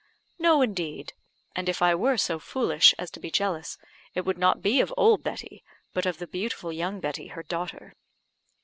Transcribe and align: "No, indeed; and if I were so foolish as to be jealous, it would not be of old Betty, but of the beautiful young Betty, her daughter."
"No, 0.39 0.63
indeed; 0.63 1.13
and 1.55 1.69
if 1.69 1.79
I 1.79 1.93
were 1.93 2.17
so 2.17 2.39
foolish 2.39 2.95
as 2.97 3.11
to 3.11 3.19
be 3.19 3.29
jealous, 3.29 3.77
it 4.15 4.21
would 4.25 4.39
not 4.39 4.63
be 4.63 4.81
of 4.81 4.91
old 4.97 5.21
Betty, 5.21 5.63
but 5.93 6.07
of 6.07 6.17
the 6.17 6.25
beautiful 6.25 6.71
young 6.73 6.99
Betty, 6.99 7.27
her 7.27 7.43
daughter." 7.43 7.93